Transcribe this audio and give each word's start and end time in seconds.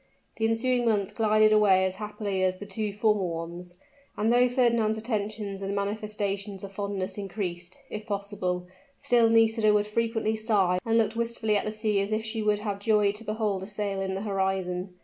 The 0.37 0.47
ensuing 0.47 0.83
month 0.85 1.13
glided 1.13 1.53
away 1.53 1.85
as 1.85 1.97
happily 1.97 2.41
as 2.41 2.57
the 2.57 2.65
two 2.65 2.91
former 2.91 3.23
ones; 3.23 3.77
and 4.17 4.33
though 4.33 4.49
Fernand's 4.49 4.97
attentions 4.97 5.61
and 5.61 5.75
manifestations 5.75 6.63
of 6.63 6.71
fondness 6.71 7.19
increased, 7.19 7.77
if 7.87 8.07
possible, 8.07 8.65
still 8.97 9.29
Nisida 9.29 9.71
would 9.71 9.85
frequently 9.85 10.35
sigh 10.35 10.79
and 10.83 10.97
look 10.97 11.15
wistfully 11.15 11.55
at 11.55 11.65
the 11.65 11.71
sea 11.71 11.99
as 12.01 12.11
if 12.11 12.25
she 12.25 12.41
would 12.41 12.57
have 12.57 12.79
joyed 12.79 13.13
to 13.13 13.23
behold 13.23 13.61
a 13.61 13.67
sail 13.67 14.01
in 14.01 14.15
the 14.15 14.21
horizon. 14.21 14.95